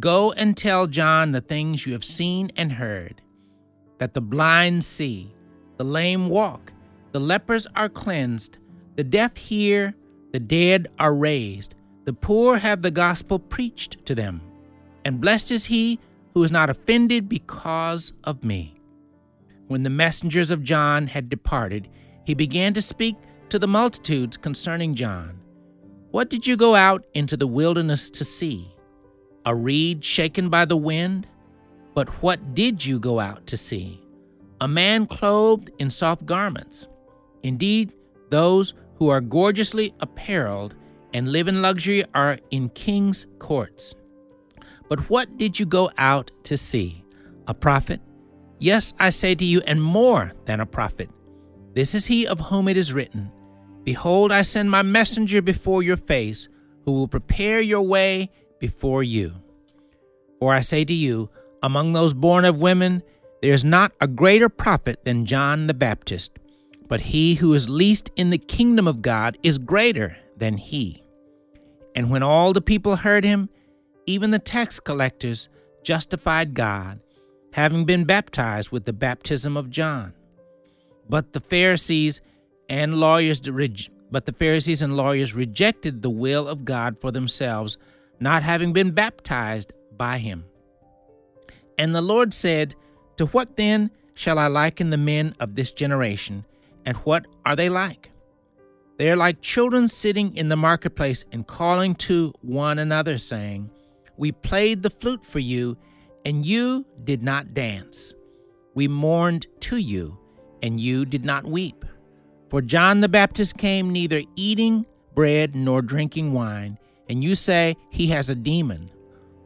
[0.00, 3.22] Go and tell John the things you have seen and heard
[3.98, 5.34] that the blind see,
[5.76, 6.72] the lame walk,
[7.12, 8.58] the lepers are cleansed,
[8.96, 9.94] the deaf hear,
[10.32, 11.74] the dead are raised,
[12.04, 14.40] the poor have the gospel preached to them.
[15.04, 15.98] And blessed is he
[16.34, 18.74] who is not offended because of me.
[19.68, 21.88] When the messengers of John had departed,
[22.24, 23.16] he began to speak
[23.48, 25.40] to the multitudes concerning John.
[26.10, 28.74] What did you go out into the wilderness to see?
[29.44, 31.26] A reed shaken by the wind?
[31.96, 34.02] But what did you go out to see?
[34.60, 36.88] A man clothed in soft garments.
[37.42, 37.94] Indeed,
[38.28, 40.74] those who are gorgeously apparelled
[41.14, 43.94] and live in luxury are in king's courts.
[44.90, 47.02] But what did you go out to see?
[47.48, 48.02] A prophet?
[48.58, 51.08] Yes, I say to you, and more than a prophet.
[51.72, 53.32] This is he of whom it is written
[53.84, 56.48] Behold, I send my messenger before your face,
[56.84, 58.30] who will prepare your way
[58.60, 59.32] before you.
[60.40, 61.30] For I say to you,
[61.62, 63.02] among those born of women,
[63.42, 66.32] there is not a greater prophet than John the Baptist,
[66.88, 71.02] but he who is least in the kingdom of God is greater than he.
[71.94, 73.48] And when all the people heard him,
[74.06, 75.48] even the tax collectors
[75.82, 77.00] justified God,
[77.52, 80.12] having been baptized with the baptism of John.
[81.08, 82.20] But the Pharisees
[82.68, 83.40] and lawyers
[84.10, 87.76] but the Pharisees and lawyers rejected the will of God for themselves,
[88.20, 90.44] not having been baptized by him.
[91.78, 92.74] And the Lord said,
[93.16, 96.44] To what then shall I liken the men of this generation,
[96.84, 98.10] and what are they like?
[98.96, 103.70] They are like children sitting in the marketplace and calling to one another, saying,
[104.16, 105.76] We played the flute for you,
[106.24, 108.14] and you did not dance.
[108.74, 110.18] We mourned to you,
[110.62, 111.84] and you did not weep.
[112.48, 118.08] For John the Baptist came neither eating bread nor drinking wine, and you say he
[118.08, 118.90] has a demon.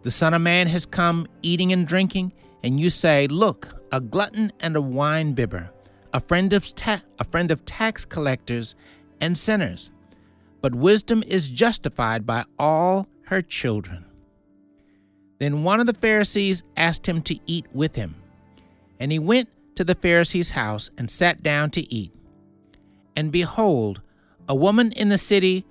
[0.03, 2.33] The Son of Man has come eating and drinking,
[2.65, 5.71] and you say, Look, a glutton and a wine bibber,
[6.13, 8.75] a friend of ta- a friend of tax collectors
[9.21, 9.91] and sinners.
[10.63, 14.07] But wisdom is justified by all her children.
[15.39, 18.15] Then one of the Pharisees asked him to eat with him,
[18.99, 22.13] and he went to the Pharisee's house and sat down to eat.
[23.17, 24.01] And behold,
[24.49, 25.65] a woman in the city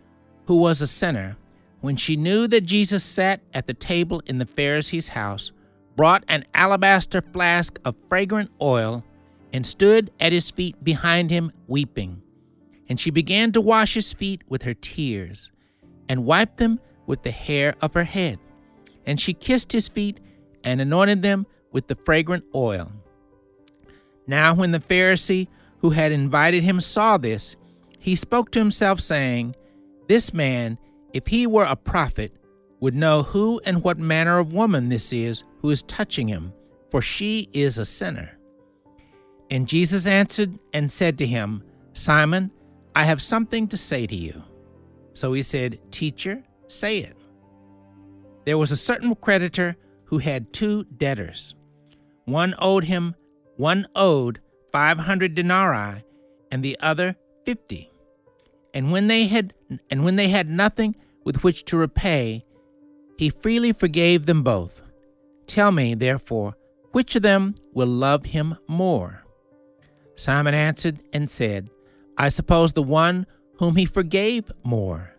[0.45, 1.38] who was a sinner,
[1.82, 5.51] when she knew that Jesus sat at the table in the Pharisee's house,
[5.95, 9.03] brought an alabaster flask of fragrant oil
[9.51, 12.21] and stood at his feet behind him, weeping.
[12.88, 15.51] And she began to wash his feet with her tears
[16.07, 18.39] and wiped them with the hair of her head.
[19.05, 20.19] And she kissed his feet
[20.63, 22.91] and anointed them with the fragrant oil.
[24.27, 25.47] Now, when the Pharisee
[25.80, 27.55] who had invited him saw this,
[27.99, 29.55] he spoke to himself, saying,
[30.07, 30.77] This man,
[31.14, 32.34] if he were a prophet,
[32.80, 36.53] would know who and what manner of woman this is who is touching him,
[36.89, 38.38] for she is a sinner.
[39.51, 42.51] And Jesus answered and said to him, Simon,
[42.95, 44.43] I have something to say to you.
[45.14, 47.18] So he said, Teacher, say it.
[48.45, 51.55] There was a certain creditor who had two debtors.
[52.26, 53.16] One owed him,
[53.57, 54.39] one owed
[54.72, 56.03] 500 denarii
[56.51, 57.91] and the other 50.
[58.74, 59.53] And when they had
[59.89, 62.45] and when they had nothing with which to repay,
[63.17, 64.82] he freely forgave them both.
[65.47, 66.55] Tell me, therefore,
[66.91, 69.24] which of them will love him more?
[70.15, 71.70] Simon answered and said,
[72.17, 73.26] I suppose the one
[73.57, 75.15] whom he forgave more.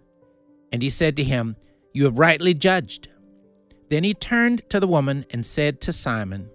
[0.73, 1.57] And he said to him,
[1.93, 3.09] You have rightly judged.
[3.89, 6.49] Then he turned to the woman and said to Simon,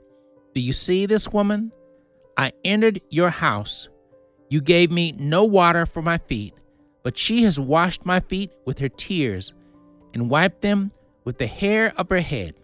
[0.54, 1.72] Do you see this woman?
[2.38, 3.90] I entered your house.
[4.50, 6.54] You gave me no water for my feet,
[7.06, 9.54] but she has washed my feet with her tears
[10.16, 10.92] and wiped them
[11.24, 12.56] with the hair of her head.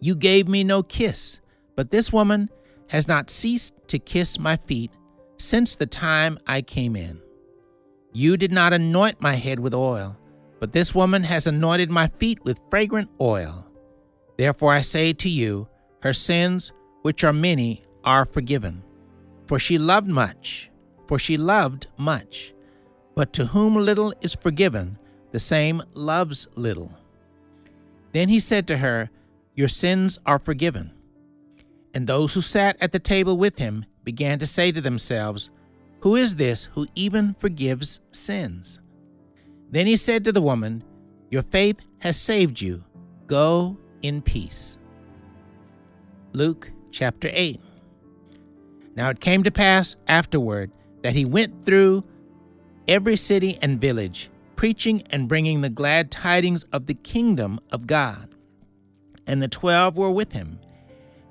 [0.00, 1.38] You gave me no kiss,
[1.76, 2.50] but this woman
[2.88, 4.90] has not ceased to kiss my feet
[5.36, 7.20] since the time I came in.
[8.12, 10.16] You did not anoint my head with oil,
[10.58, 13.68] but this woman has anointed my feet with fragrant oil.
[14.36, 15.68] Therefore I say to you,
[16.02, 16.72] her sins,
[17.02, 18.82] which are many, are forgiven.
[19.46, 20.72] For she loved much,
[21.06, 22.52] for she loved much.
[23.18, 24.96] But to whom little is forgiven,
[25.32, 26.96] the same loves little.
[28.12, 29.10] Then he said to her,
[29.56, 30.92] Your sins are forgiven.
[31.92, 35.50] And those who sat at the table with him began to say to themselves,
[36.02, 38.78] Who is this who even forgives sins?
[39.68, 40.84] Then he said to the woman,
[41.28, 42.84] Your faith has saved you.
[43.26, 44.78] Go in peace.
[46.32, 47.60] Luke chapter 8.
[48.94, 50.70] Now it came to pass afterward
[51.02, 52.04] that he went through
[52.88, 58.30] every city and village, preaching and bringing the glad tidings of the kingdom of God.
[59.26, 60.58] And the twelve were with him,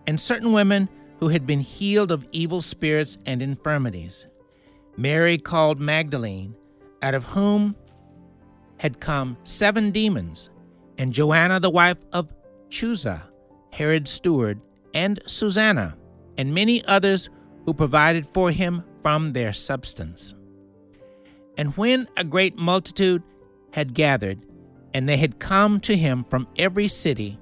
[0.06, 0.88] and certain women
[1.20, 4.28] who had been healed of evil spirits and infirmities.
[4.96, 6.56] Mary called Magdalene,
[7.02, 7.76] out of whom
[8.80, 10.50] had come seven demons,
[10.98, 12.32] and Joanna the wife of
[12.70, 13.24] Chuza,
[13.74, 14.62] Herod's steward,
[14.94, 15.98] and Susanna,
[16.38, 17.30] and many others
[17.66, 20.36] who provided for him from their substance.
[21.58, 23.24] And when a great multitude
[23.74, 24.46] had gathered,
[24.94, 27.40] and they had come to him from every city,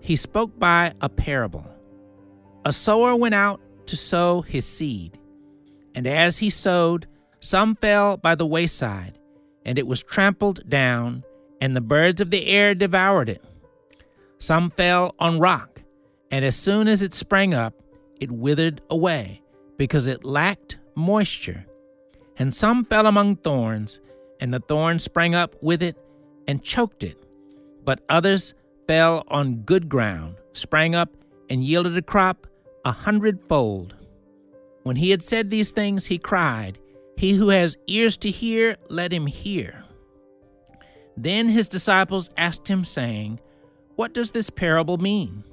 [0.00, 1.66] he spoke by a parable.
[2.64, 5.18] A sower went out to sow his seed,
[5.94, 7.06] and as he sowed,
[7.40, 9.18] some fell by the wayside,
[9.64, 11.24] and it was trampled down,
[11.60, 13.42] and the birds of the air devoured it.
[14.38, 15.82] Some fell on rock,
[16.30, 17.74] and as soon as it sprang up,
[18.20, 19.42] it withered away,
[19.76, 21.66] because it lacked moisture.
[22.38, 24.00] And some fell among thorns,
[24.40, 25.96] and the thorns sprang up with it
[26.48, 27.16] and choked it.
[27.84, 28.54] But others
[28.86, 31.10] fell on good ground, sprang up,
[31.48, 32.46] and yielded a crop
[32.84, 33.94] a hundredfold.
[34.82, 36.78] When he had said these things, he cried,
[37.16, 39.84] He who has ears to hear, let him hear.
[41.16, 43.40] Then his disciples asked him, saying,
[43.96, 45.44] What does this parable mean?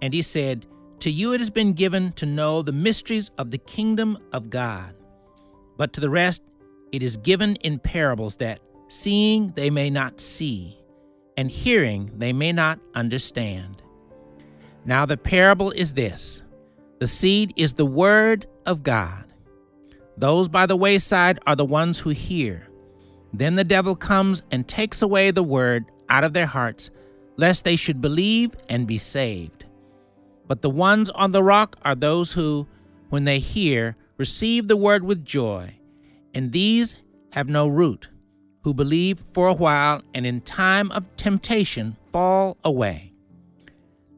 [0.00, 0.66] And he said,
[1.00, 4.94] To you it has been given to know the mysteries of the kingdom of God.
[5.80, 6.42] But to the rest
[6.92, 10.78] it is given in parables that, seeing they may not see,
[11.38, 13.80] and hearing they may not understand.
[14.84, 16.42] Now the parable is this
[16.98, 19.24] the seed is the word of God.
[20.18, 22.68] Those by the wayside are the ones who hear.
[23.32, 26.90] Then the devil comes and takes away the word out of their hearts,
[27.38, 29.64] lest they should believe and be saved.
[30.46, 32.66] But the ones on the rock are those who,
[33.08, 35.74] when they hear, receive the word with joy.
[36.34, 36.96] And these
[37.32, 38.08] have no root,
[38.64, 43.14] who believe for a while and in time of temptation fall away.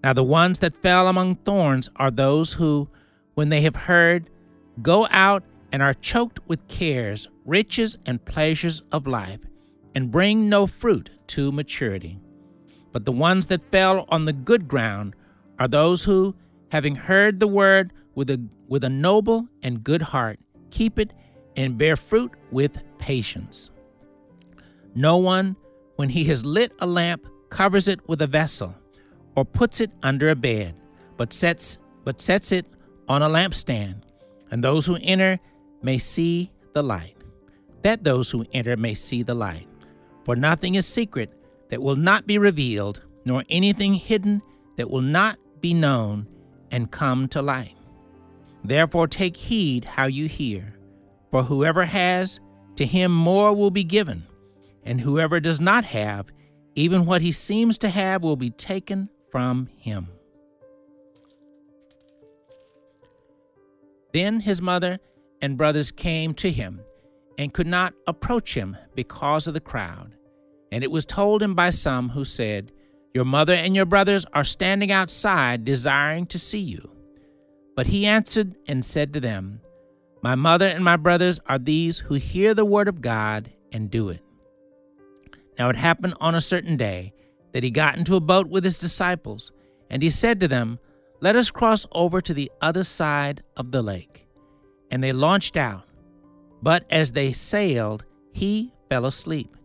[0.03, 2.89] Now, the ones that fell among thorns are those who,
[3.35, 4.29] when they have heard,
[4.83, 9.47] go out and are choked with cares, riches, and pleasures of life,
[9.95, 12.19] and bring no fruit to maturity.
[12.91, 15.15] But the ones that fell on the good ground
[15.61, 16.35] are those who,
[16.73, 21.13] having heard the word with a, with a noble and good heart, keep it
[21.59, 23.69] and bear fruit with patience.
[24.95, 25.57] No one,
[25.97, 28.75] when he has lit a lamp, covers it with a vessel
[29.37, 30.75] or puts it under a bed,
[31.19, 32.65] but sets but sets it
[33.09, 34.05] on a lampstand,
[34.51, 35.39] and those who enter
[35.83, 37.17] may see the light.
[37.83, 39.69] That those who enter may see the light.
[40.25, 44.41] For nothing is secret that will not be revealed, nor anything hidden
[44.79, 46.27] that will not be known
[46.71, 47.77] and come to light.
[48.65, 50.79] Therefore take heed how you hear,
[51.31, 52.41] for whoever has,
[52.77, 54.25] to him more will be given,
[54.85, 56.27] and whoever does not have,
[56.75, 60.09] even what he seems to have will be taken from him.
[64.13, 64.99] Then his mother
[65.41, 66.83] and brothers came to him
[67.39, 70.15] and could not approach him because of the crowd.
[70.71, 72.73] And it was told him by some who said,
[73.15, 76.91] Your mother and your brothers are standing outside desiring to see you.
[77.75, 79.61] But he answered and said to them,
[80.23, 84.11] My mother and my brothers are these who hear the word of God and do
[84.11, 84.21] it.
[85.59, 87.13] Now it happened on a certain day
[87.53, 89.53] that he got into a boat with his disciples,
[89.91, 90.79] and he said to them,
[91.21, 94.27] Let us cross over to the other side of the lake.
[94.91, 95.85] And they launched out.
[96.63, 99.57] But as they sailed, he fell asleep.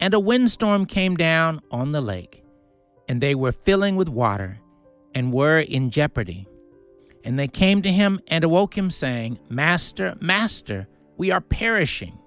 [0.00, 2.44] And a windstorm came down on the lake,
[3.08, 4.58] and they were filling with water,
[5.14, 6.48] and were in jeopardy.
[7.24, 12.18] And they came to him and awoke him, saying, Master, Master, we are perishing.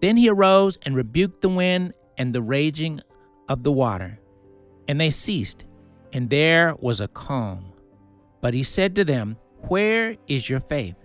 [0.00, 3.00] Then he arose and rebuked the wind and the raging
[3.48, 4.18] of the water,
[4.88, 5.64] and they ceased,
[6.12, 7.72] and there was a calm.
[8.40, 9.36] But he said to them,
[9.68, 10.96] Where is your faith?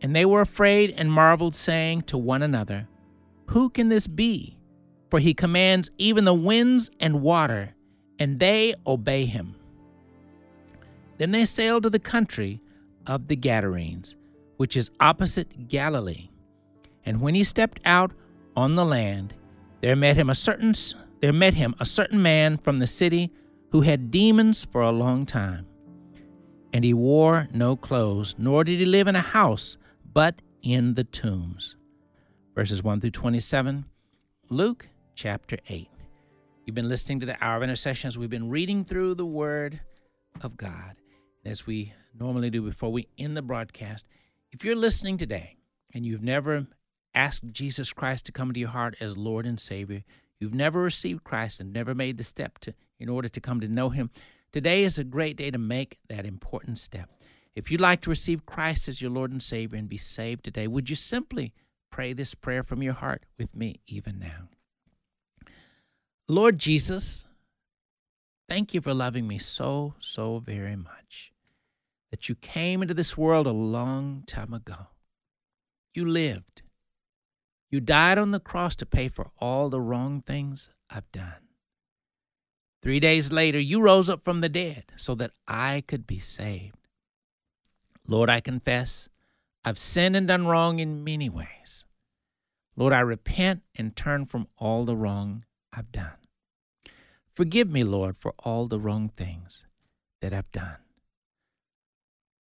[0.00, 2.88] And they were afraid and marveled, saying to one another,
[3.48, 4.58] Who can this be?
[5.10, 7.74] For he commands even the winds and water,
[8.18, 9.56] and they obey him.
[11.20, 12.62] Then they sailed to the country
[13.06, 14.16] of the Gadarenes,
[14.56, 16.30] which is opposite Galilee.
[17.04, 18.12] And when he stepped out
[18.56, 19.34] on the land,
[19.82, 20.72] there met him a certain
[21.20, 23.30] there met him a certain man from the city
[23.70, 25.66] who had demons for a long time.
[26.72, 29.76] And he wore no clothes, nor did he live in a house,
[30.10, 31.76] but in the tombs.
[32.54, 33.84] Verses 1 through 27,
[34.48, 35.90] Luke chapter 8.
[36.64, 39.80] You've been listening to the Hour of Intercession as we've been reading through the Word
[40.40, 40.96] of God.
[41.44, 44.06] As we normally do before we end the broadcast,
[44.52, 45.56] if you're listening today
[45.94, 46.66] and you've never
[47.14, 50.04] asked Jesus Christ to come into your heart as Lord and Savior,
[50.38, 53.68] you've never received Christ and never made the step to in order to come to
[53.68, 54.10] know him,
[54.52, 57.08] today is a great day to make that important step.
[57.54, 60.66] If you'd like to receive Christ as your Lord and Savior and be saved today,
[60.66, 61.52] would you simply
[61.90, 64.48] pray this prayer from your heart with me even now?
[66.28, 67.26] Lord Jesus,
[68.50, 71.32] thank you for loving me so, so very much
[72.10, 74.88] that you came into this world a long time ago.
[75.94, 76.62] You lived.
[77.70, 81.46] You died on the cross to pay for all the wrong things I've done.
[82.82, 86.88] Three days later, you rose up from the dead so that I could be saved.
[88.08, 89.08] Lord, I confess
[89.64, 91.86] I've sinned and done wrong in many ways.
[92.74, 96.19] Lord, I repent and turn from all the wrong I've done.
[97.34, 99.64] Forgive me, Lord, for all the wrong things
[100.20, 100.76] that I've done.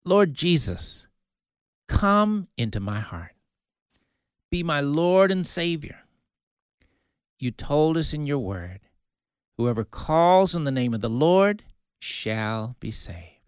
[0.05, 1.09] Lord Jesus,
[1.89, 3.35] come into my heart.
[4.51, 6.01] Be my Lord and Savior.
[7.39, 8.81] You told us in your word,
[9.57, 11.63] whoever calls on the name of the Lord
[12.01, 13.39] shall be saved.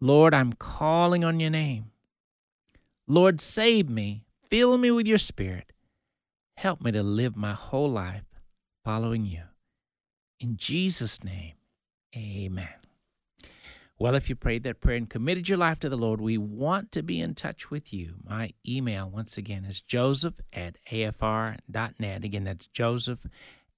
[0.00, 1.92] Lord, I'm calling on your name.
[3.06, 4.24] Lord, save me.
[4.48, 5.72] Fill me with your spirit.
[6.56, 8.24] Help me to live my whole life
[8.84, 9.42] following you.
[10.42, 11.52] In Jesus' name,
[12.16, 12.74] amen.
[13.96, 16.90] Well, if you prayed that prayer and committed your life to the Lord, we want
[16.92, 18.16] to be in touch with you.
[18.28, 22.24] My email, once again, is joseph at afr.net.
[22.24, 23.24] Again, that's joseph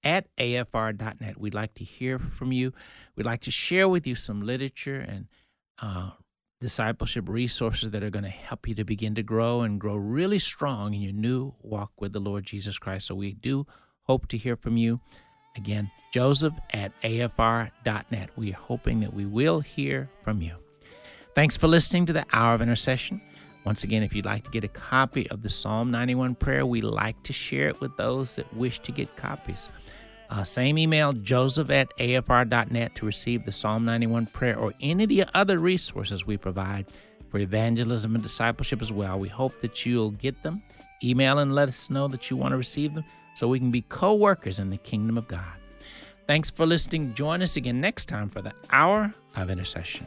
[0.02, 1.38] at afr.net.
[1.38, 2.72] We'd like to hear from you.
[3.14, 5.26] We'd like to share with you some literature and
[5.82, 6.12] uh,
[6.62, 10.38] discipleship resources that are going to help you to begin to grow and grow really
[10.38, 13.08] strong in your new walk with the Lord Jesus Christ.
[13.08, 13.66] So we do
[14.04, 15.02] hope to hear from you.
[15.56, 18.30] Again, joseph at afr.net.
[18.36, 20.56] We are hoping that we will hear from you.
[21.34, 23.20] Thanks for listening to the Hour of Intercession.
[23.64, 26.80] Once again, if you'd like to get a copy of the Psalm 91 prayer, we
[26.82, 29.68] like to share it with those that wish to get copies.
[30.28, 35.08] Uh, same email, joseph at afr.net to receive the Psalm 91 prayer or any of
[35.08, 36.86] the other resources we provide
[37.30, 39.18] for evangelism and discipleship as well.
[39.18, 40.62] We hope that you'll get them.
[41.02, 43.82] Email and let us know that you want to receive them so we can be
[43.82, 45.44] co workers in the kingdom of God.
[46.26, 47.14] Thanks for listening.
[47.14, 50.06] Join us again next time for the Hour of Intercession.